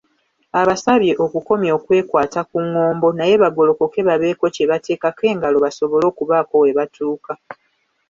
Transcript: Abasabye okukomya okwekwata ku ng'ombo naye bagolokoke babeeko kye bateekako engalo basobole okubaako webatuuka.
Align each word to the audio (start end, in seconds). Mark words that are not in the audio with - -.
Abasabye 0.61 1.11
okukomya 1.25 1.71
okwekwata 1.77 2.39
ku 2.49 2.57
ng'ombo 2.67 3.07
naye 3.17 3.35
bagolokoke 3.43 3.99
babeeko 4.07 4.45
kye 4.55 4.65
bateekako 4.71 5.23
engalo 5.33 5.57
basobole 5.65 6.05
okubaako 6.11 6.53
webatuuka. 6.63 7.31